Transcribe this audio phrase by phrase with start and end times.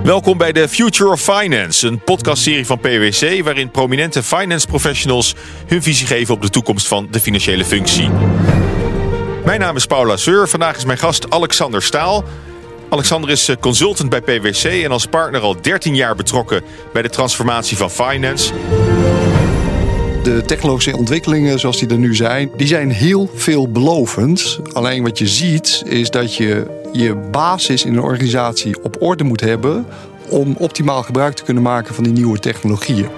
[0.00, 5.34] Welkom bij de Future of Finance, een podcastserie van PwC waarin prominente finance professionals
[5.66, 8.08] hun visie geven op de toekomst van de financiële functie.
[9.44, 10.48] Mijn naam is Paula Seur.
[10.48, 12.24] Vandaag is mijn gast Alexander Staal.
[12.88, 16.62] Alexander is eh, consultant bij PwC en als partner al 13 jaar betrokken
[16.92, 18.52] bij de transformatie van finance.
[20.22, 24.58] De technologische ontwikkelingen zoals die er nu zijn, die zijn heel veelbelovend.
[24.72, 29.40] Alleen wat je ziet is dat je je basis in een organisatie op orde moet
[29.40, 29.86] hebben
[30.28, 33.08] om optimaal gebruik te kunnen maken van die nieuwe technologieën.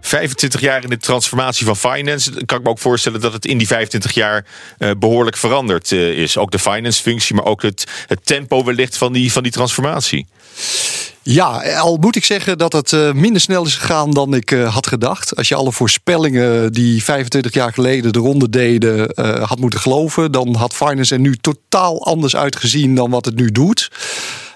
[0.00, 2.44] 25 jaar in de transformatie van finance.
[2.44, 4.46] Kan ik me ook voorstellen dat het in die 25 jaar
[4.78, 6.36] uh, behoorlijk veranderd uh, is.
[6.36, 10.26] Ook de finance functie, maar ook het, het tempo wellicht van die, van die transformatie.
[11.24, 14.74] Ja, al moet ik zeggen dat het uh, minder snel is gegaan dan ik uh,
[14.74, 15.36] had gedacht.
[15.36, 20.32] Als je alle voorspellingen die 25 jaar geleden de ronde deden uh, had moeten geloven,
[20.32, 23.90] dan had finance er nu totaal anders uitgezien dan wat het nu doet.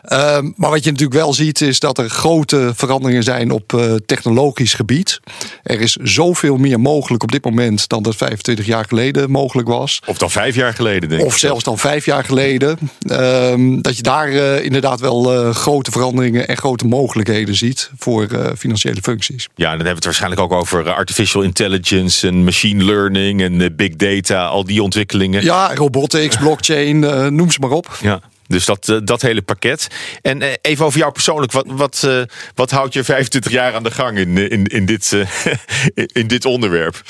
[0.07, 3.95] Ehm, maar wat je natuurlijk wel ziet is dat er grote veranderingen zijn op uh,
[4.07, 5.21] technologisch gebied.
[5.63, 10.01] Er is zoveel meer mogelijk op dit moment dan dat 25 jaar geleden mogelijk was.
[10.07, 11.27] Of dan vijf jaar geleden, denk ik.
[11.27, 12.79] Of zelfs dan vijf jaar geleden.
[13.11, 18.29] Um, dat je daar uh, inderdaad wel uh, grote veranderingen en grote mogelijkheden ziet voor
[18.59, 19.49] financiële functies.
[19.55, 23.97] Ja, dan hebben we het waarschijnlijk ook over artificial intelligence en machine learning en big
[23.97, 25.43] data, al die ontwikkelingen.
[25.43, 26.99] Ja, robotics, blockchain,
[27.35, 27.99] noem ze maar op.
[28.03, 28.21] Ja.
[28.47, 29.87] Dus dat, uh, dat hele pakket.
[30.23, 31.53] En uh, even over jou persoonlijk.
[31.53, 32.23] Wat, wat, uh,
[32.55, 35.13] wat houdt je 25 jaar aan de gang in, in, in, dit,
[36.21, 37.03] in dit onderwerp?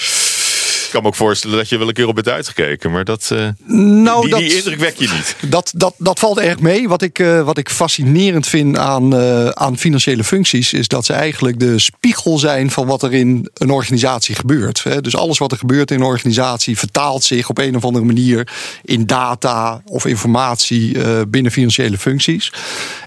[0.87, 2.91] Ik kan me ook voorstellen dat je wel een keer op bent uitgekeken.
[2.91, 3.35] Maar dat,
[3.67, 5.37] nou, die, dat, die indruk wek je niet.
[5.51, 6.89] Dat, dat, dat valt erg mee.
[6.89, 9.15] Wat ik, wat ik fascinerend vind aan,
[9.57, 10.73] aan financiële functies...
[10.73, 14.85] is dat ze eigenlijk de spiegel zijn van wat er in een organisatie gebeurt.
[15.01, 16.79] Dus alles wat er gebeurt in een organisatie...
[16.79, 18.49] vertaalt zich op een of andere manier
[18.85, 20.99] in data of informatie...
[21.29, 22.53] binnen financiële functies.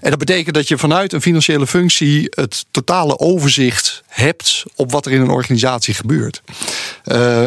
[0.00, 2.26] En dat betekent dat je vanuit een financiële functie...
[2.30, 6.42] het totale overzicht hebt op wat er in een organisatie gebeurt.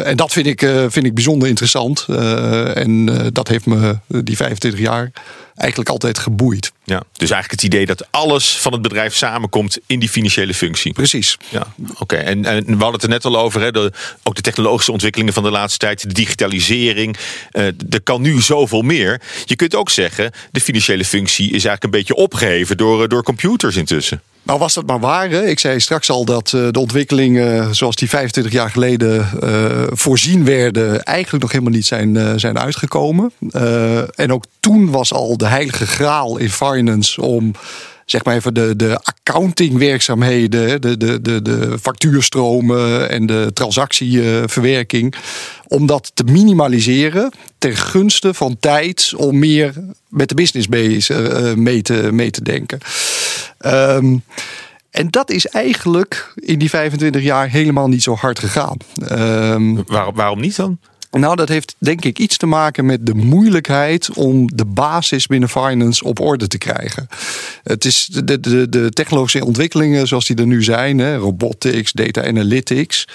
[0.04, 2.06] En dat vind ik, uh, vind ik bijzonder interessant.
[2.10, 5.10] Uh, en dat heeft me die 25 jaar
[5.56, 6.72] eigenlijk altijd geboeid.
[6.84, 10.92] Ja, dus eigenlijk het idee dat alles van het bedrijf samenkomt in die financiële functie.
[10.92, 11.36] Precies.
[11.48, 11.66] Ja,
[11.98, 12.16] oké.
[12.16, 15.32] En, en we hadden het er net al over, hè, de, ook de technologische ontwikkelingen
[15.32, 17.16] van de laatste tijd, de digitalisering.
[17.52, 19.20] Uh, er kan nu zoveel meer.
[19.44, 23.76] Je kunt ook zeggen, de financiële functie is eigenlijk een beetje opgeheven door, door computers
[23.76, 24.22] intussen.
[24.44, 25.30] Nou was dat maar waar.
[25.30, 25.46] Hè?
[25.46, 30.44] Ik zei straks al dat uh, de ontwikkelingen zoals die 25 jaar geleden uh, voorzien
[30.44, 33.32] werden, eigenlijk nog helemaal niet zijn, uh, zijn uitgekomen.
[34.14, 37.52] en ook toen was al de heilige graal in finance om
[38.04, 45.14] zeg maar even de, de accountingwerkzaamheden, de, de, de, de factuurstromen en de transactieverwerking,
[45.66, 49.74] om dat te minimaliseren ten gunste van tijd om meer
[50.08, 51.04] met de business mee,
[51.56, 52.78] mee, te, mee te denken.
[53.66, 54.22] Um,
[54.90, 58.76] en dat is eigenlijk in die 25 jaar helemaal niet zo hard gegaan.
[59.86, 60.78] Waarom, waarom niet dan?
[61.18, 65.48] Nou, dat heeft denk ik iets te maken met de moeilijkheid om de basis binnen
[65.48, 67.08] finance op orde te krijgen.
[67.62, 72.24] Het is de, de, de technologische ontwikkelingen zoals die er nu zijn, hè, robotics, data
[72.24, 73.08] analytics.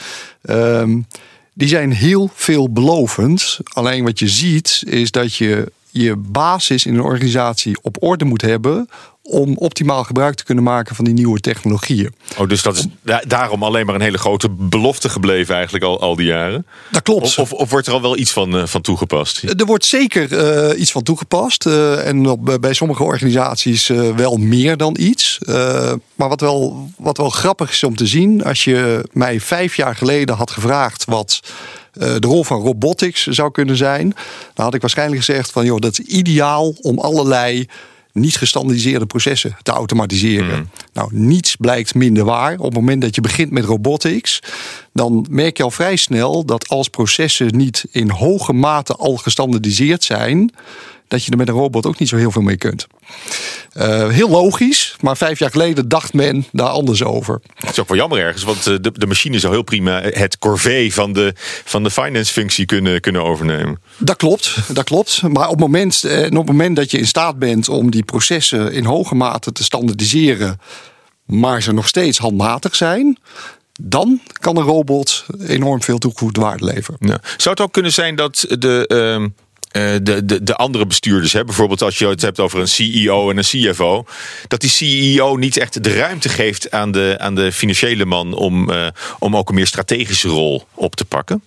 [0.50, 1.06] Um,
[1.54, 3.60] die zijn heel veelbelovend.
[3.64, 8.42] Alleen wat je ziet is dat je je basis in een organisatie op orde moet
[8.42, 8.90] hebben
[9.30, 12.14] om optimaal gebruik te kunnen maken van die nieuwe technologieën.
[12.38, 12.86] Oh, dus dat is
[13.28, 16.66] daarom alleen maar een hele grote belofte gebleven eigenlijk al, al die jaren?
[16.92, 17.22] Dat klopt.
[17.22, 19.44] Of, of, of wordt er al wel iets van, uh, van toegepast?
[19.44, 20.32] Er wordt zeker
[20.72, 21.66] uh, iets van toegepast.
[21.66, 25.38] Uh, en op, bij sommige organisaties wel meer dan iets.
[26.16, 28.44] maar wat wel, wat wel grappig is om te zien...
[28.44, 31.06] als je mij vijf jaar geleden had gevraagd...
[31.06, 31.40] wat
[31.94, 34.14] de rol van robotics zou kunnen zijn...
[34.54, 35.66] dan had ik waarschijnlijk gezegd van...
[35.66, 37.68] joh, dat is ideaal om allerlei
[38.20, 40.58] niet gestandardiseerde processen te automatiseren.
[40.58, 40.70] Mm.
[40.94, 42.54] Nou, niets blijkt minder waar.
[42.54, 44.42] Op het moment dat je begint met robotics,
[44.94, 50.04] dan merk je al vrij snel dat als processen niet in hoge mate al gestandardiseerd
[50.04, 50.52] zijn,
[51.10, 52.88] dat je er met een robot ook niet zo heel veel mee kunt.
[53.78, 57.42] Uh, heel logisch, maar vijf jaar geleden dacht men daar anders over.
[57.56, 60.38] Het is ook wel jammer ergens, want eh, de, de machine zou heel prima het
[60.38, 61.34] corvée van de,
[61.66, 63.82] van de finance-functie kunnen, kunnen overnemen.
[63.98, 65.22] Dat klopt, dat klopt.
[65.22, 68.04] Maar op het, moment, eh, op het moment dat je in staat bent om die
[68.04, 70.60] processen in hoge mate te standaardiseren,
[71.26, 73.18] maar ze nog steeds handmatig zijn,
[73.82, 76.98] dan kan een robot enorm veel toegevoegde waarde leveren.
[77.00, 77.20] Ja.
[77.38, 79.18] Zou het ook kunnen zijn dat de.
[79.20, 79.28] Uh,
[79.72, 83.38] de, de, de andere bestuurders, hè, bijvoorbeeld als je het hebt over een CEO en
[83.38, 84.06] een CFO,
[84.48, 88.70] dat die CEO niet echt de ruimte geeft aan de, aan de financiële man om,
[88.70, 88.88] uh,
[89.20, 91.44] om ook een meer strategische rol op te pakken?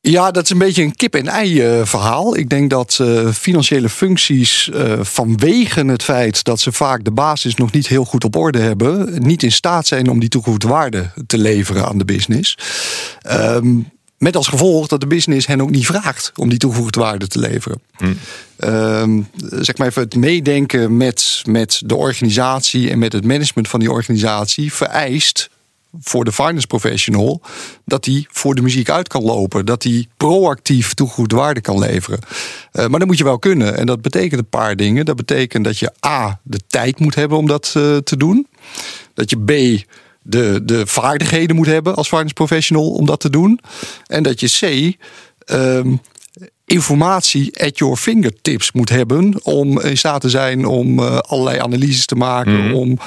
[0.00, 2.36] Ja, dat is een beetje een kip-en-ei eh, verhaal.
[2.36, 3.00] Ik denk dat
[3.34, 4.70] financiële functies
[5.00, 9.22] vanwege het feit dat ze vaak de basis nog niet heel goed op orde hebben,
[9.22, 12.58] niet in staat zijn om die toegevoegde waarde te leveren aan de business.
[13.30, 17.26] Um, met als gevolg dat de business hen ook niet vraagt om die toegevoegde waarde
[17.26, 17.80] te leveren.
[17.96, 18.14] Hm.
[18.64, 23.80] Um, zeg maar even het meedenken met, met de organisatie en met het management van
[23.80, 25.50] die organisatie vereist
[26.00, 27.40] voor de finance professional
[27.84, 29.66] dat hij voor de muziek uit kan lopen.
[29.66, 32.18] Dat hij proactief toegevoegde waarde kan leveren.
[32.72, 33.76] Uh, maar dat moet je wel kunnen.
[33.76, 35.04] En dat betekent een paar dingen.
[35.04, 38.46] Dat betekent dat je A, de tijd moet hebben om dat uh, te doen.
[39.14, 39.82] Dat je B,
[40.26, 43.60] de, de vaardigheden moet hebben als finance professional om dat te doen.
[44.06, 44.96] En dat je C,
[45.52, 46.00] um,
[46.64, 52.06] informatie at your fingertips moet hebben om in staat te zijn om uh, allerlei analyses
[52.06, 52.74] te maken, mm -hmm.
[52.74, 52.98] om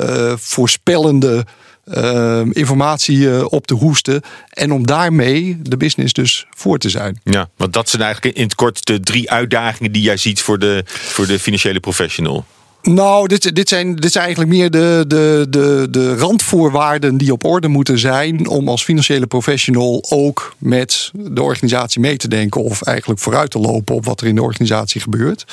[0.00, 1.46] uh, voorspellende
[1.94, 7.20] uh, informatie op te hoesten en om daarmee de business dus voor te zijn.
[7.24, 10.58] Ja, want dat zijn eigenlijk in het kort de drie uitdagingen die jij ziet voor
[10.58, 12.44] de, voor de financiële professional.
[12.88, 17.98] Nou, dit, dit, zijn, eigenlijk meer de, de, de, de randvoorwaarden die op orde moeten
[17.98, 23.50] zijn om als financiële professional ook met de organisatie mee te denken of eigenlijk vooruit
[23.50, 25.44] te lopen op wat er in de organisatie gebeurt.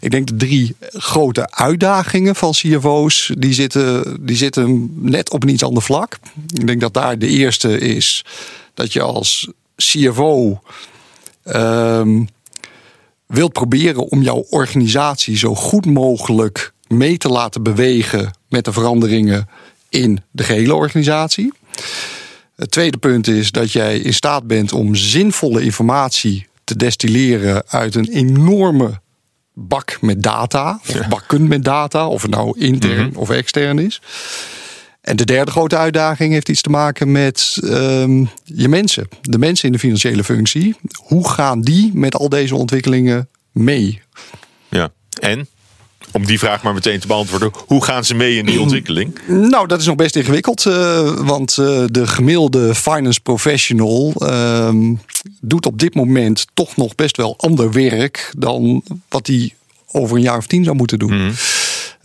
[0.00, 5.48] Ik denk de drie grote uitdagingen van CFO's, die zitten, die zitten net op een
[5.48, 6.18] iets ander vlak.
[6.54, 8.24] Ik denk dat daar de eerste is
[8.74, 10.60] dat je als CFO
[11.44, 12.28] um,
[13.32, 19.48] wilt proberen om jouw organisatie zo goed mogelijk mee te laten bewegen met de veranderingen
[19.88, 21.52] in de gehele organisatie.
[22.56, 27.94] Het tweede punt is dat jij in staat bent om zinvolle informatie te destilleren uit
[27.94, 29.00] een enorme
[29.54, 33.16] bak met data, of bakken met data, of het nou intern mm -hmm.
[33.16, 34.00] of extern is.
[35.02, 39.08] En de derde grote uitdaging heeft iets te maken met um, je mensen.
[39.22, 40.74] De mensen in de financiële functie.
[40.96, 44.02] Hoe gaan die met al deze ontwikkelingen mee?
[44.68, 45.46] Ja, en?
[46.12, 47.50] Om die vraag maar meteen te beantwoorden.
[47.66, 49.18] Hoe gaan ze mee in die ontwikkeling?
[49.26, 50.64] Nou, dat is nog best ingewikkeld.
[50.64, 54.74] Uh, want uh, de gemiddelde finance professional uh,
[55.40, 59.54] doet op dit moment toch nog best wel ander werk dan wat hij
[59.92, 61.24] over een jaar of tien zou moeten doen.
[61.24, 61.32] Mm.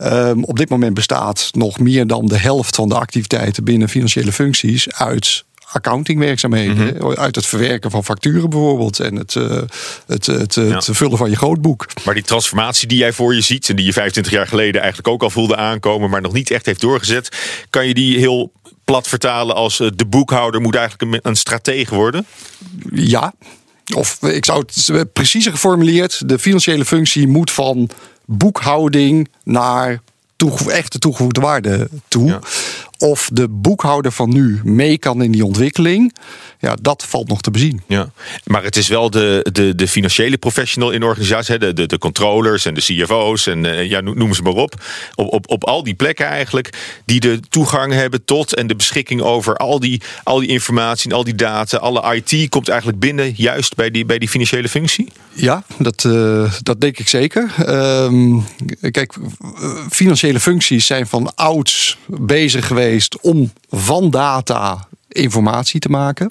[0.02, 4.32] Um, op dit moment bestaat nog meer dan de helft van de activiteiten binnen financiële
[4.32, 6.76] functies uit accountingwerkzaamheden.
[6.76, 7.14] Mm -hmm.
[7.14, 9.00] Uit het verwerken van facturen bijvoorbeeld.
[9.00, 9.62] En het, uh,
[10.06, 10.62] het, het, ja.
[10.62, 11.86] het, vullen van je grootboek.
[12.04, 13.68] Maar die transformatie die jij voor je ziet.
[13.68, 16.10] En die je 25 jaar geleden eigenlijk ook al voelde aankomen.
[16.10, 17.36] Maar nog niet echt heeft doorgezet.
[17.70, 18.52] Kan je die heel
[18.84, 22.26] plat vertalen als uh, de boekhouder moet eigenlijk een, een stratege worden?
[22.92, 23.32] Ja.
[23.94, 26.28] Of ik zou het preciezer geformuleerd.
[26.28, 27.90] De financiële functie moet van
[28.30, 30.00] boekhouding naar
[30.70, 32.40] echte toegevoegde waarde toe.
[32.98, 36.14] Of de boekhouder van nu mee kan in die ontwikkeling,
[36.58, 37.82] ja, dat valt nog te bezien.
[37.86, 38.10] Ja,
[38.44, 41.98] maar het is wel de, de, de financiële professional in de organisatie, de, de, de
[41.98, 44.74] controllers en de CFO's en uh, ja, noem ze maar op.
[45.14, 45.32] op.
[45.32, 49.56] Op, op al die plekken eigenlijk, die de toegang hebben tot en de beschikking over
[49.56, 51.76] al die, al die informatie en al die data.
[51.76, 55.12] Alle IT komt eigenlijk binnen, juist bij die, bij die financiële functie?
[55.32, 57.54] Ja, dat, uh, dat denk ik zeker.
[58.04, 58.44] Um,
[58.90, 59.14] kijk,
[59.90, 62.87] financiële functies zijn van ouds bezig geweest
[63.20, 66.30] om van data informatie te maken.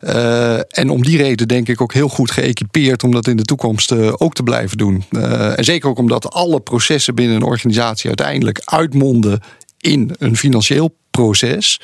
[0.00, 3.42] Uh, en om die reden denk ik ook heel goed geëquipeerd om dat in de
[3.42, 5.04] toekomst uh, ook te blijven doen.
[5.10, 9.40] Uh, en zeker ook omdat alle processen binnen een organisatie uiteindelijk uitmonden
[9.78, 11.80] in een financieel proces.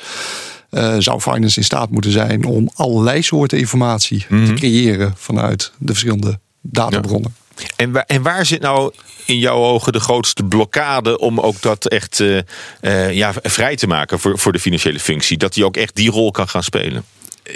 [0.97, 4.45] zou finance in staat moeten zijn om allerlei soorten informatie mm -hmm.
[4.45, 7.33] te creëren vanuit de verschillende databronnen.
[7.35, 7.40] Ja.
[7.75, 8.93] En waar, en waar zit nou
[9.25, 12.39] in jouw ogen de grootste blokkade om ook dat echt uh,
[12.81, 15.37] uh, ja, vrij te maken voor, voor de financiële functie?
[15.37, 17.03] Dat die ook echt die rol kan gaan spelen?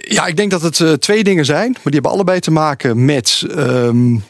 [0.02, 3.06] Ja, ik denk dat het uh, twee dingen zijn, maar die hebben allebei te maken
[3.06, 3.44] met.
[3.58, 4.24] Um,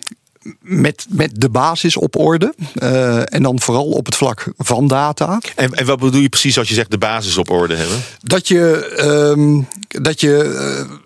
[0.61, 2.53] met, met de basis op orde.
[2.75, 5.41] Uh, en dan vooral op het vlak van data.
[5.55, 7.97] En, en wat bedoel je precies als je zegt de basis op orde hebben?
[8.23, 8.93] Dat je,
[9.37, 10.97] um, dat je uh,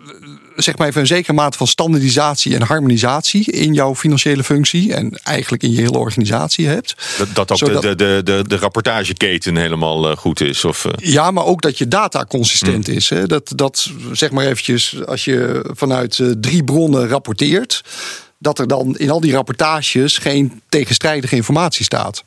[0.62, 5.20] zeg maar even een zekere mate van standaardisatie en harmonisatie in jouw financiële functie en
[5.22, 6.94] eigenlijk in je hele organisatie hebt.
[7.18, 10.64] Dat, dat ook Zodat, de, de, de, de rapportageketen helemaal goed is?
[10.64, 10.92] Of, uh...
[10.96, 12.94] Ja, maar ook dat je data consistent mm.
[12.94, 13.08] is.
[13.08, 13.26] Hè?
[13.26, 17.82] Dat, dat zeg maar eventjes, als je vanuit uh, drie bronnen rapporteert
[18.38, 22.24] dat er dan in al die rapportages geen tegenstrijdige informatie staat.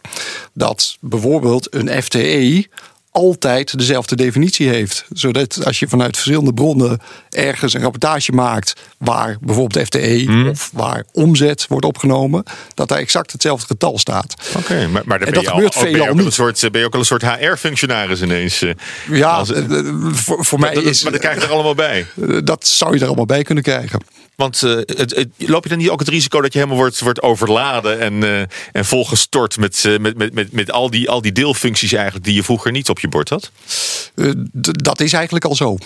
[0.54, 2.68] Dat bijvoorbeeld een FTE
[3.14, 5.06] altijd dezelfde definitie heeft.
[5.12, 10.48] Zodat als je vanuit verschillende bronnen ergens een rapportage maakt waar bijvoorbeeld FTE mm.
[10.48, 12.44] of waar omzet wordt opgenomen,
[12.74, 14.36] dat daar exact hetzelfde getal staat.
[14.50, 17.06] Oké, okay, maar, maar dat gebeurt veel ben, een soort, ben je ook al een
[17.06, 18.62] soort HR-functionaris ineens?
[18.62, 18.74] Uh,
[19.12, 21.04] ja, als, uh, voor, voor maar, mij is.
[21.04, 22.06] Maar dat krijg je er allemaal bij.
[22.44, 24.00] Dat zou je er allemaal bij kunnen krijgen.
[24.36, 27.00] Want uh, het, het, loop je dan niet ook het risico dat je helemaal wordt,
[27.00, 28.40] wordt overladen en, uh,
[28.72, 32.34] en volgestort met, uh, met, met, met, met al, die, al die deelfuncties eigenlijk die
[32.34, 33.52] je vroeger niet op je bord had?
[34.72, 35.78] dat is eigenlijk al zo.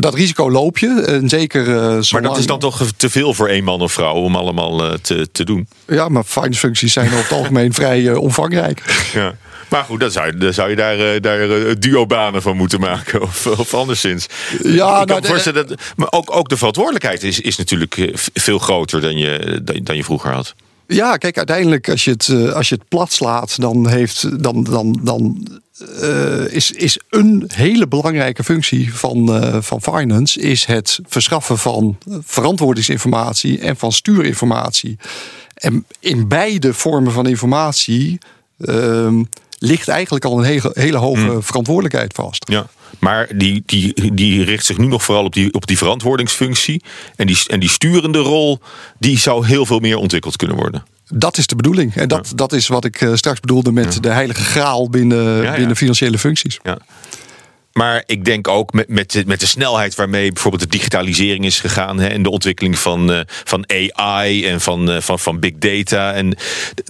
[0.00, 1.04] dat risico loop je.
[1.06, 2.10] En zeker, zolang...
[2.10, 5.28] Maar dat is dan toch te veel voor één man of vrouw om allemaal te,
[5.32, 5.68] te doen?
[5.86, 9.10] Ja, maar finance functies zijn over het algemeen vrij omvangrijk.
[9.12, 9.34] Ja.
[9.70, 12.80] Maar goed, dan zou je, dan zou je daar, eh, daar uh, duo-banen van moeten
[12.80, 13.22] maken.
[13.30, 14.26] Of, of anderszins.
[14.62, 19.18] Ja, nou, dat, maar ook, ook de verantwoordelijkheid is, is natuurlijk eh, veel groter dan
[19.18, 20.54] je, dan, je vroeger had.
[20.86, 25.00] Ja, kijk, uiteindelijk als je het, als je het plat slaat, dan, heeft, dan, dan,
[25.02, 25.46] dan
[26.50, 33.76] is, is een hele belangrijke functie van, van finance is het verschaffen van verantwoordingsinformatie en
[33.76, 34.98] van stuurinformatie.
[35.54, 38.18] En in beide vormen van informatie
[38.58, 39.22] ehm,
[39.60, 41.42] ligt eigenlijk al een hele, hele hoge hmm.
[41.42, 42.44] verantwoordelijkheid vast.
[42.48, 42.66] Ja.
[42.98, 46.82] Maar die, die, die richt zich nu nog vooral op die, op die verantwoordingsfunctie.
[47.16, 48.58] En die, en die sturende rol,
[48.98, 50.84] die zou heel veel meer ontwikkeld kunnen worden.
[51.08, 51.94] Dat is de bedoeling.
[51.94, 55.76] En dat, dat is wat ik eh, straks bedoelde met de heilige graal binnen, binnen
[55.76, 56.58] financiële functies.
[56.62, 56.78] Ja.
[57.72, 61.60] Maar ik denk ook met, met, de, met de snelheid waarmee bijvoorbeeld de digitalisering is
[61.60, 61.98] gegaan.
[61.98, 66.12] Hè, en de ontwikkeling van, uh, van AI en van, uh, van, van big data.
[66.12, 66.36] En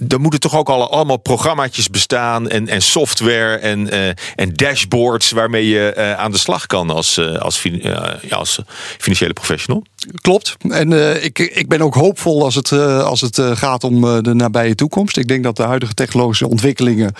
[0.07, 2.49] er moeten toch ook al, allemaal programmaatjes bestaan.
[2.49, 7.61] En, en software en, uh, en dashboards waarmee je aan de slag kan als, als,
[7.61, 8.59] ja, als
[8.97, 9.83] financiële professional.
[10.21, 10.55] Klopt.
[10.69, 15.17] En ik, ik ben ook hoopvol als het, als het gaat om de nabije toekomst.
[15.17, 17.13] Ik denk dat de huidige technologische ontwikkelingen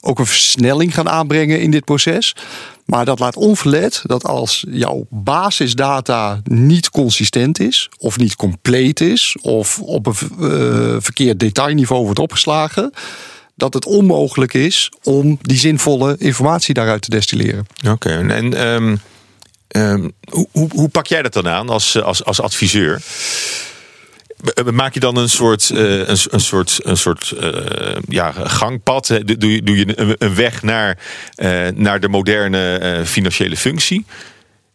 [0.00, 2.34] ook een versnelling gaan aanbrengen in dit proces.
[2.88, 9.36] Maar dat laat onverlet dat als jouw basisdata niet consistent is, of niet compleet is,
[9.40, 12.92] of op een uh, verkeerd detailniveau wordt opgeslagen,
[13.54, 17.66] dat het onmogelijk is om die zinvolle informatie daaruit te destilleren.
[17.88, 19.00] Oké, en um,
[19.68, 23.02] um, hoe, hoe, pak jij dat dan aan als, als, als adviseur?
[24.72, 29.06] Maak je dan een soort, uh, een, een, soort, een soort uh, ja, gangpad?
[29.24, 30.98] Doe je, doe je een, een weg naar,
[31.74, 34.04] naar de moderne financiële functie?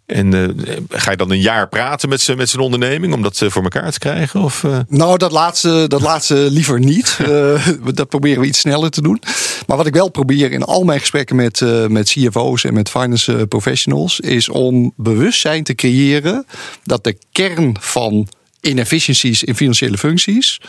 [0.06, 0.58] En
[0.90, 3.92] ga je dan een jaar praten met zijn met zijn onderneming om dat voor elkaar
[3.92, 4.42] te krijgen?
[4.42, 7.18] Of, Nou, dat laatste, dat laatste liever niet.
[7.94, 9.22] dat proberen we iets sneller te doen.
[9.68, 13.46] Maar wat ik wel probeer in al mijn gesprekken met, met CFO's en met finance
[13.48, 16.46] professionals, is om bewustzijn te creëren
[16.84, 18.28] dat de kern van
[18.64, 20.60] inefficiencies in financiële functies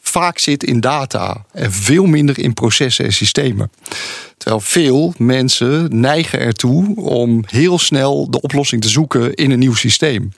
[0.00, 3.70] vaak zit in data en veel minder in processen en systemen.
[4.36, 9.74] Terwijl veel mensen neigen ertoe om heel snel de oplossing te zoeken in een nieuw
[9.74, 10.32] systeem.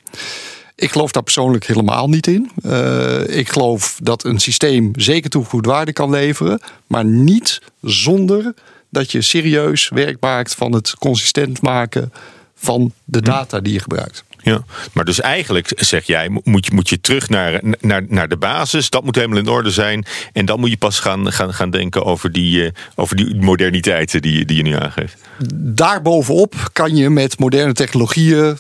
[0.75, 2.51] Ik geloof daar persoonlijk helemaal niet in.
[2.67, 8.55] Uh, ik geloof dat een systeem zeker toegevoegde waarde kan leveren, maar niet zonder
[8.91, 12.13] dat je serieus werk maakt van het consistent maken
[12.55, 13.25] van de hm.
[13.25, 14.25] data die je gebruikt.
[14.43, 18.37] Ja, maar dus eigenlijk zeg jij, moet je, moet je terug naar, naar, naar de
[18.37, 18.91] basis.
[18.91, 20.07] Dat moet helemaal in orde zijn.
[20.33, 24.23] En dan moet je pas gaan, gaan, gaan denken over die, uh, over die moderniteiten
[24.23, 25.17] die, die je nu aangeeft.
[25.55, 28.59] Daarbovenop kan je met moderne technologieën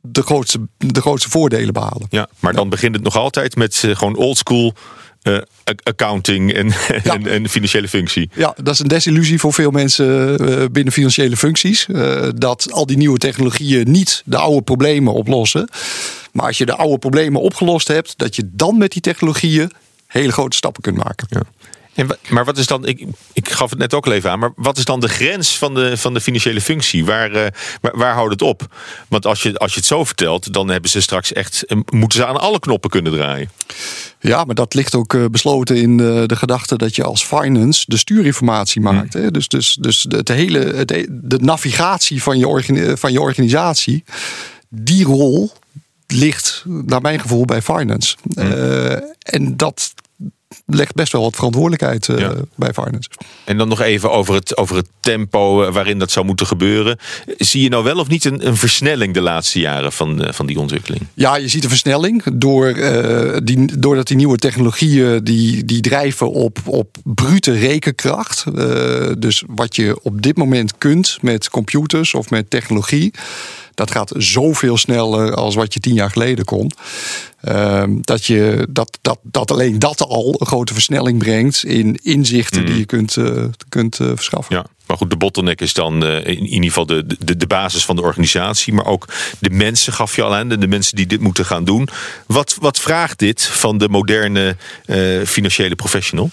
[0.00, 2.06] de grootste, de grootste voordelen behalen.
[2.10, 4.74] Ja, maar dan begint het nog altijd met uh, gewoon oldschool
[5.22, 5.38] uh,
[5.82, 6.72] accounting en,
[7.04, 8.30] en, en, financiële functie.
[8.34, 11.86] Ja, dat is een desillusie voor veel mensen uh, binnen financiële functies.
[11.90, 15.68] Uh, dat al die nieuwe technologieën niet de oude problemen oplossen.
[16.32, 19.72] Maar als je de oude problemen opgelost hebt, dat je dan met die technologieën
[20.06, 21.26] hele grote stappen kunt maken.
[21.30, 21.42] Ja.
[22.32, 24.78] Maar wat is dan, ik, ik gaf het net ook al even aan, maar wat
[24.78, 27.04] is dan de grens van de, van de financiële functie?
[27.04, 27.46] Waar, uh,
[27.80, 28.74] waar, waar, houdt het op?
[29.08, 32.18] Want als je, als je het zo vertelt, dan hebben ze straks echt, eh, moeten
[32.18, 33.50] ze aan alle knoppen kunnen draaien.
[34.20, 37.84] Ja, maar dat ligt ook uh, besloten in de, de, gedachte dat je als finance
[37.86, 38.94] de stuurinformatie hmm.
[38.94, 39.12] maakt.
[39.12, 39.30] Hè?
[39.30, 44.04] Dus, dus, dus het hele, het, de navigatie van je, van je organisatie,
[44.68, 45.52] die rol
[46.06, 48.16] ligt naar mijn gevoel bij finance.
[48.34, 48.52] Hmm.
[48.52, 49.94] Uh, en dat
[50.66, 53.08] legt best wel wat verantwoordelijkheid uh, bij finance.
[53.44, 56.98] En dan nog even over het, over het tempo eh, waarin dat zou moeten gebeuren.
[57.38, 60.46] Zie je nou wel of niet een, een versnelling de laatste jaren van, uh, van
[60.46, 61.06] die ontwikkeling?
[61.14, 62.74] Ja, je ziet een versnelling door,
[63.44, 68.44] die, doordat die nieuwe technologieën die, die drijven op, op brute rekenkracht.
[69.18, 73.12] dus wat je op dit moment kunt met computers of met technologie
[73.74, 76.70] dat gaat zoveel sneller als wat je tien jaar geleden kon.
[77.42, 82.60] Ehm, dat, je, dat, dat, dat alleen dat al een grote versnelling brengt in inzichten
[82.60, 82.78] die mhm.
[82.78, 84.56] je kunt, uh, kunt uh, verschaffen.
[84.56, 84.66] Ja.
[84.86, 87.96] Maar goed, de bottleneck is dan uh, in ieder geval de, de, de basis van
[87.96, 88.72] de organisatie.
[88.72, 89.08] Maar ook
[89.38, 90.48] de mensen gaf je al aan.
[90.48, 91.88] De, mensen die dit moeten gaan doen.
[92.26, 94.56] Wat, wat vraagt dit van de moderne
[95.24, 96.30] financiële professional?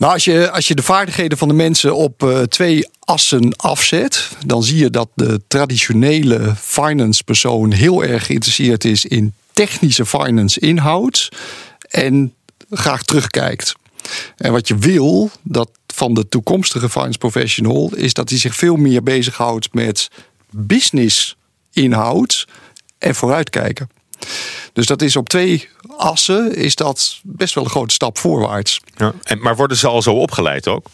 [0.00, 4.30] Nou, als je, als je de vaardigheden van de mensen op uh, twee assen afzet,
[4.46, 10.60] dan zie je dat de traditionele finance persoon heel erg geïnteresseerd is in technische finance
[10.60, 11.28] inhoudt
[11.88, 12.34] en
[12.70, 13.74] graag terugkijkt.
[14.36, 18.76] En wat je wil, dat van de toekomstige finance professional, is dat hij zich veel
[18.76, 20.08] meer bezighoudt met
[20.50, 21.36] business
[21.72, 22.46] inhoud
[22.98, 23.90] en vooruitkijken.
[24.72, 28.80] Dus dat is op twee assen is dat best wel een grote stap voorwaarts.
[28.96, 29.14] Ja.
[29.22, 30.86] En, maar worden ze al zo opgeleid ook?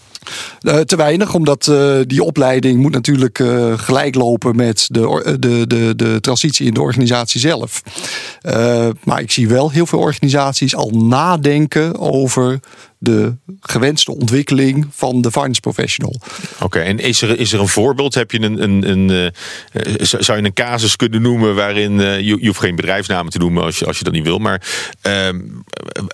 [0.60, 5.66] Uh, te weinig, omdat uh, die opleiding moet natuurlijk uh, gelijk lopen met de, de,
[5.66, 7.82] de, de transitie in de organisatie zelf.
[9.04, 12.60] maar ik zie wel heel veel organisaties al nadenken over
[12.98, 16.14] de gewenste ontwikkeling van de finance professional.
[16.60, 18.14] Oké, en is er, is er een voorbeeld?
[18.14, 19.32] Heb je een, een, een,
[20.00, 23.78] zou je een casus kunnen noemen waarin, je, je hoeft geen bedrijfsnamen te noemen als
[23.78, 24.62] je, als je dat niet wil, maar
[25.02, 25.40] ehm,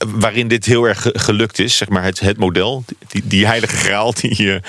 [0.06, 4.12] waarin dit heel erg gelukt is, zeg maar het, het model, die, die heilige graal
[4.20, 4.60] die,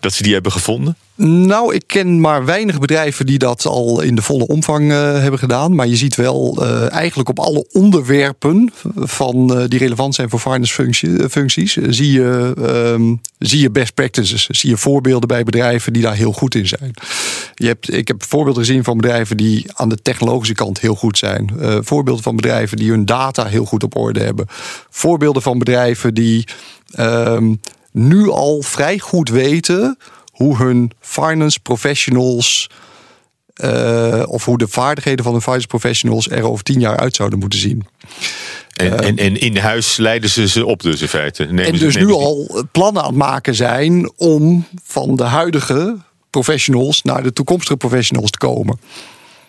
[0.00, 0.96] dat ze die hebben gevonden?
[1.22, 5.38] Nou, ik ken maar weinig bedrijven die dat al in de volle omvang uh, hebben
[5.38, 5.74] gedaan.
[5.74, 10.74] Maar je ziet wel uh, eigenlijk op alle onderwerpen van die relevant zijn voor finance
[10.74, 12.52] functie, functies, zie je,
[12.94, 14.46] um, zie je best practices.
[14.46, 16.94] Zie je voorbeelden bij bedrijven die daar heel goed in zijn.
[17.54, 21.18] Je hebt, ik heb voorbeelden gezien van bedrijven die aan de technologische kant heel goed
[21.18, 21.52] zijn.
[21.80, 24.46] voorbeelden van bedrijven die hun data heel goed op orde hebben.
[24.90, 26.46] Voorbeelden van bedrijven die.
[26.98, 29.98] Um, nu al vrij goed weten
[30.32, 32.70] hoe hun finance professionals.
[33.64, 37.38] Uh, of hoe de vaardigheden van de finance professionals er over tien jaar uit zouden
[37.38, 37.86] moeten zien.
[38.76, 41.44] En, en, en, in huis leiden ze ze op dus in feite.
[41.44, 45.96] Nemen en dus nu al plannen aan het maken zijn om van de huidige
[46.30, 48.80] professionals naar de toekomstige professionals te komen.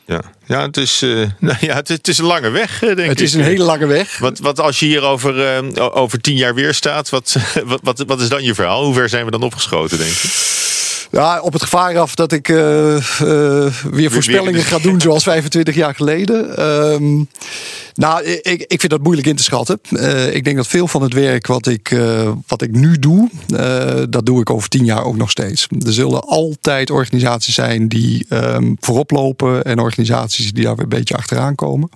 [0.05, 3.00] Ja, ja, het, is, uh, nou ja het, het, is een lange weg, denk het
[3.00, 3.10] ik.
[3.10, 4.17] Het is een hele lange weg.
[4.17, 8.03] Wat, wat als je hier over, uh, over tien jaar weer staat, wat, wat, wat,
[8.08, 8.84] wat is dan je verhaal?
[8.84, 10.60] Hoe ver zijn we dan opgeschoten, denk je?
[11.12, 15.75] Ja, op het gevaar af dat ik uh, uh, weer voorspellingen ga doen zoals 25
[15.75, 16.65] jaar geleden.
[16.94, 17.30] Um,
[17.94, 19.80] nou, ik, ik vind dat moeilijk in te schatten.
[19.89, 21.98] Uh, ik denk dat veel van het werk wat ik,
[22.48, 23.30] wat ik nu doe,
[24.10, 25.68] dat doe ik over 10 jaar ook nog steeds.
[25.86, 30.90] Er zullen altijd organisaties zijn die um, voorop lopen en organisaties die daar weer een
[30.90, 31.90] beetje achteraan komen.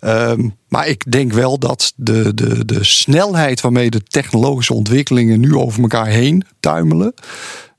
[0.00, 5.54] Um, maar ik denk wel dat de, de, de snelheid waarmee de technologische ontwikkelingen nu
[5.54, 7.14] over elkaar heen tuimelen.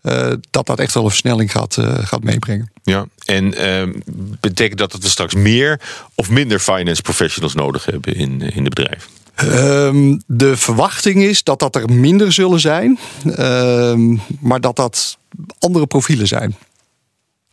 [0.04, 2.72] Uh, dat dat echt wel een versnelling gaat, uh, gaat meebrengen.
[2.84, 4.02] Ja, en uh,
[4.40, 5.82] betekent dat dat we straks meer
[6.16, 9.10] of minder finance professionals nodig hebben in, in de bedrijf?
[9.44, 13.00] Um, de verwachting is dat dat er minder zullen zijn,
[13.40, 15.18] um, maar dat dat
[15.60, 16.56] andere profielen zijn.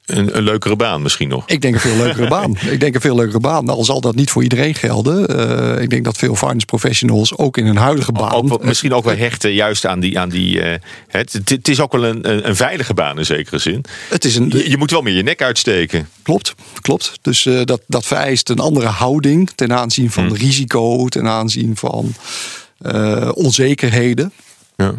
[0.08, 1.42] Een, een, leukere baan misschien nog.
[1.46, 2.56] Ik denk een veel leukere baan.
[2.70, 3.68] Ik denk een veel leukere baan.
[3.68, 5.36] Al zal dat niet voor iedereen gelden.
[5.36, 8.32] Uh, ik denk dat veel finance professionals ook in hun huidige baan.
[8.32, 10.18] Ook, misschien ook wel hechten juist aan die.
[10.18, 10.74] Aan die uh,
[11.08, 13.84] het, het, is ook wel een, een, veilige baan in zekere zin.
[14.08, 16.08] Het is een, je, je moet wel meer je nek uitsteken.
[16.22, 17.12] Klopt, klopt.
[17.22, 20.36] Dus uh, dat, dat vereist een andere houding ten aanzien van hmm.
[20.36, 22.14] risico, ten aanzien van
[23.34, 24.32] onzekerheden.
[24.76, 24.94] Ja.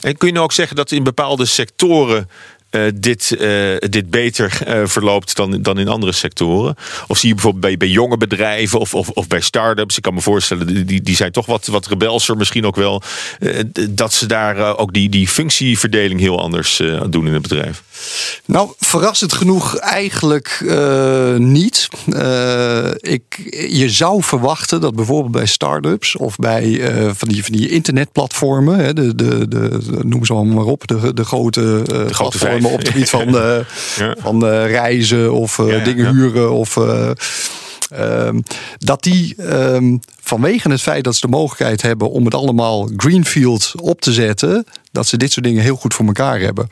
[0.00, 2.28] En kun je nou ook zeggen dat in bepaalde sectoren
[2.70, 6.74] uh, dit, uh, dit beter uh, verloopt dan, dan in andere sectoren?
[7.06, 9.96] Of zie je bijvoorbeeld bij, bij jonge bedrijven of, of, of bij start-ups?
[9.96, 13.02] Ik kan me voorstellen, die, die zijn toch wat, wat rebelser misschien ook wel.
[13.90, 17.82] dat ze daar ook die, die functieverdeling heel anders doen in het bedrijf.
[18.44, 20.64] Nou, verrassend genoeg eigenlijk
[21.36, 21.88] niet.
[22.96, 23.22] ik,
[23.68, 26.80] je zou verwachten dat bijvoorbeeld bij start-ups of bij
[27.14, 31.14] van, die, van die internetplatformen, hè, de, de, de, noem ze allemaal maar op, de,
[31.14, 33.32] de grote, de grote platformen op het gebied van,
[33.98, 34.16] ja.
[34.18, 36.52] van reizen of ja, dingen huren.
[36.52, 36.78] Of,
[37.94, 38.42] um,
[38.78, 43.72] dat die um, vanwege het feit dat ze de mogelijkheid hebben om het allemaal greenfield
[43.80, 46.68] op te zetten, dat ze dit soort dingen heel goed voor elkaar hebben.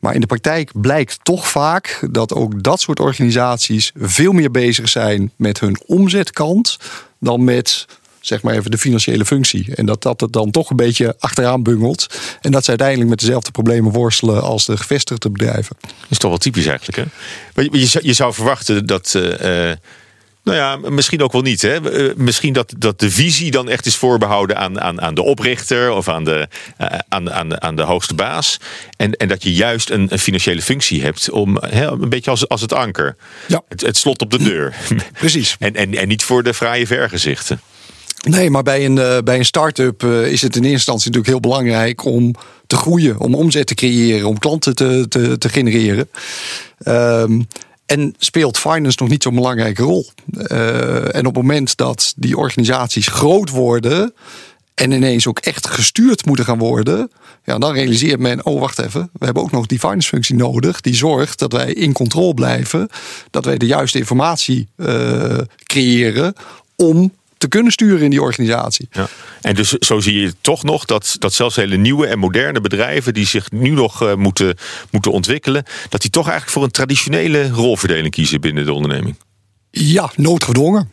[0.00, 4.88] Maar in de praktijk blijkt toch vaak dat ook dat soort organisaties veel meer bezig
[4.88, 6.76] zijn met hun omzetkant
[7.18, 7.86] dan met
[8.20, 9.74] zeg maar even de financiële functie.
[9.74, 12.06] En dat dat het dan toch een beetje achteraan bungelt.
[12.40, 15.76] En dat ze uiteindelijk met dezelfde problemen worstelen als de gevestigde bedrijven.
[15.80, 17.62] Dat is toch wel typisch eigenlijk, hè?
[17.62, 19.14] Je, je, je zou verwachten dat.
[19.16, 19.72] Uh,
[20.46, 21.62] nou ja, misschien ook wel niet.
[21.62, 21.78] Hè?
[22.16, 26.08] Misschien dat, dat de visie dan echt is voorbehouden aan, aan, aan de oprichter of
[26.08, 26.48] aan de,
[26.80, 28.60] uh, aan, aan, aan de hoogste baas.
[28.96, 32.48] En, en dat je juist een, een financiële functie hebt om hè, een beetje als,
[32.48, 33.16] als het anker.
[33.46, 33.62] Ja.
[33.68, 34.74] Het, het slot op de deur.
[35.18, 35.56] Precies.
[35.58, 37.60] en, en, en niet voor de fraaie vergezichten.
[38.28, 41.50] Nee, maar bij een, uh, bij een start-up is het in eerste instantie natuurlijk heel
[41.50, 42.34] belangrijk om
[42.66, 46.08] te groeien, om omzet te creëren, om klanten te, te, te genereren.
[46.84, 47.46] Um,
[47.86, 50.06] en speelt finance nog niet zo'n belangrijke rol.
[50.34, 54.14] Uh, en op het moment dat die organisaties groot worden
[54.74, 57.10] en ineens ook echt gestuurd moeten gaan worden,
[57.44, 60.80] ja, dan realiseert men, oh wacht even, we hebben ook nog die finance functie nodig,
[60.80, 62.88] die zorgt dat wij in controle blijven,
[63.30, 66.34] dat wij de juiste informatie uh, creëren
[66.76, 68.88] om te kunnen sturen in die organisatie.
[68.90, 69.08] Ja.
[69.40, 73.14] En dus zo zie je toch nog dat, dat zelfs hele nieuwe en moderne bedrijven
[73.14, 74.56] die zich nu nog uh, moeten,
[74.90, 79.16] moeten ontwikkelen, dat die toch eigenlijk voor een traditionele rolverdeling kiezen binnen de onderneming.
[79.70, 80.90] Ja, noodgedwongen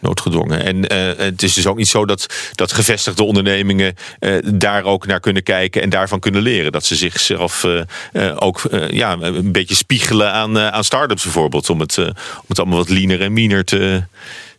[0.00, 0.64] noodgedwongen.
[0.64, 5.06] En uh, het is dus ook niet zo dat, dat gevestigde ondernemingen uh, daar ook
[5.06, 6.72] naar kunnen kijken en daarvan kunnen leren.
[6.72, 7.64] Dat ze zichzelf
[8.12, 11.70] uh, ook ja, een beetje spiegelen aan, aan start-ups bijvoorbeeld.
[11.70, 12.14] Om het, om
[12.48, 14.02] het allemaal wat leaner en meaner te,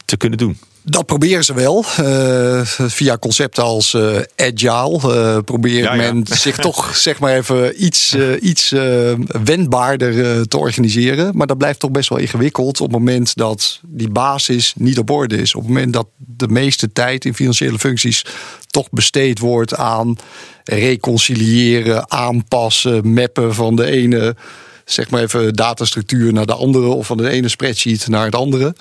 [0.06, 0.60] te kunnen doen.
[0.84, 1.86] Dat proberen ze wel.
[2.00, 7.86] Uh, via concepten als uh, agile uh, probeert ja, men zich toch zeg maar even
[7.86, 8.70] iets, iets
[9.44, 11.38] wendbaarder te organiseren.
[11.38, 15.10] Maar dat blijft toch best wel ingewikkeld op het moment dat die basis niet op
[15.10, 15.56] orde is.
[15.56, 18.26] Op het moment dat de meeste tijd in financiële functies
[18.68, 20.16] toch besteed wordt aan
[20.64, 24.36] reconciliëren, aanpassen, mappen van de ene
[24.94, 28.76] zeg maar even datastructuur naar de andere of van de ene spreadsheet naar het andere.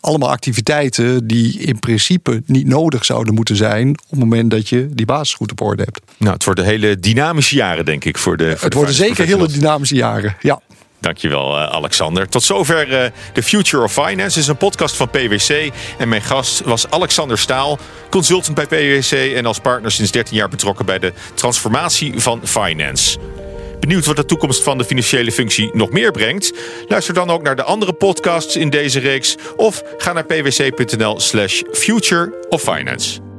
[0.00, 4.88] Allemaal activiteiten die in principe niet nodig zouden moeten zijn op het moment dat je
[4.90, 6.00] die basis goed op orde hebt.
[6.16, 8.52] Nou, het worden hele dynamische jaren, denk ik, voor de.
[8.56, 10.60] Voor het worden zeker hele dynamische jaren, ja.
[11.04, 12.28] Dankjewel, uh, Alexander.
[12.28, 14.38] Tot zover uh, The Future of Finance.
[14.38, 15.70] is een podcast van PwC.
[15.98, 17.78] En mijn gast was Alexander Staal,
[18.10, 23.18] consultant bij PwC en als partner sinds 13 jaar betrokken bij de transformatie van finance.
[23.84, 26.52] Benieuwd wat de toekomst van de financiële functie nog meer brengt?
[26.88, 32.46] Luister dan ook naar de andere podcasts in deze reeks of ga naar pwc.nl/slash future
[32.48, 33.33] of finance.